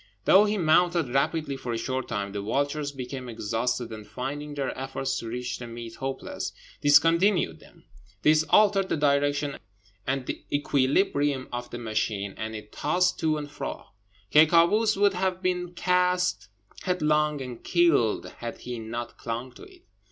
Though 0.25 0.45
he 0.45 0.57
mounted 0.57 1.09
rapidly 1.13 1.55
for 1.55 1.73
a 1.73 1.77
short 1.77 2.07
time, 2.07 2.31
the 2.31 2.41
vultures 2.41 2.91
became 2.91 3.29
exhausted, 3.29 3.93
and 3.93 4.07
finding 4.07 4.55
their 4.55 4.75
efforts 4.75 5.19
to 5.19 5.27
reach 5.27 5.59
the 5.59 5.67
meat 5.67 5.93
hopeless, 5.97 6.53
discontinued 6.81 7.59
them; 7.59 7.83
this 8.23 8.43
altered 8.49 8.89
the 8.89 8.97
direction 8.97 9.59
and 10.07 10.27
equilibrium 10.51 11.49
of 11.53 11.69
the 11.69 11.77
machine, 11.77 12.33
and 12.35 12.55
it 12.55 12.71
tossed 12.71 13.19
to 13.19 13.37
and 13.37 13.51
fro. 13.51 13.89
Ky 14.31 14.47
Kâoos 14.47 14.97
would 14.97 15.13
have 15.13 15.39
been 15.43 15.73
cast 15.75 16.47
headlong 16.81 17.39
and 17.39 17.63
killed 17.63 18.25
had 18.39 18.61
he 18.61 18.79
not 18.79 19.19
clung 19.19 19.51
to 19.51 19.61
it. 19.65 19.83